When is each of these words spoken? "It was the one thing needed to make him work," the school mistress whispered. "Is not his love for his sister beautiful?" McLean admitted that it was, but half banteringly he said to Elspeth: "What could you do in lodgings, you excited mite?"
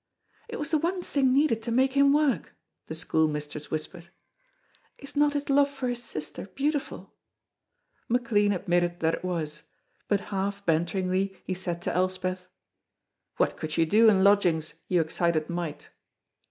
"It 0.49 0.55
was 0.57 0.69
the 0.69 0.79
one 0.79 1.03
thing 1.03 1.31
needed 1.31 1.61
to 1.61 1.69
make 1.71 1.93
him 1.93 2.11
work," 2.11 2.55
the 2.87 2.95
school 2.95 3.27
mistress 3.27 3.69
whispered. 3.69 4.09
"Is 4.97 5.15
not 5.15 5.33
his 5.33 5.47
love 5.47 5.69
for 5.69 5.87
his 5.89 6.01
sister 6.01 6.47
beautiful?" 6.47 7.13
McLean 8.09 8.51
admitted 8.51 8.99
that 9.01 9.13
it 9.13 9.23
was, 9.23 9.61
but 10.07 10.19
half 10.33 10.65
banteringly 10.65 11.37
he 11.43 11.53
said 11.53 11.83
to 11.83 11.93
Elspeth: 11.93 12.47
"What 13.37 13.57
could 13.57 13.77
you 13.77 13.85
do 13.85 14.09
in 14.09 14.23
lodgings, 14.23 14.73
you 14.87 15.01
excited 15.01 15.51
mite?" 15.51 15.91